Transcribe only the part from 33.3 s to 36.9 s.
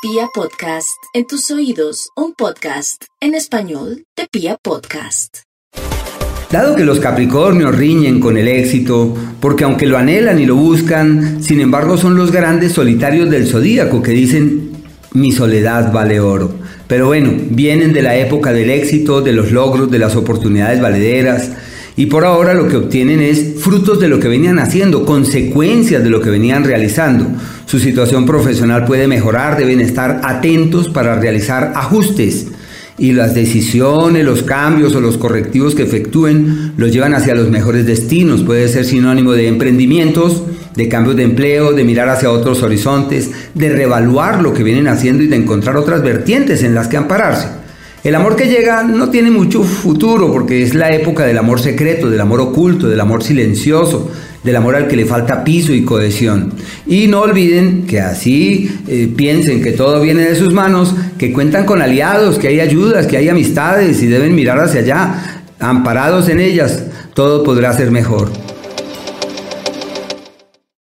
decisiones, los cambios o los correctivos que efectúen